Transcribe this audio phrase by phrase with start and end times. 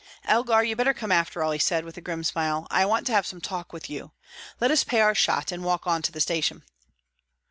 [0.25, 2.65] "Elgar, you'd better come, after all," he said, with a grim smile.
[2.71, 4.13] "I want to have some talk with you.
[4.59, 6.63] Let us pay our shot, and walk on to the station."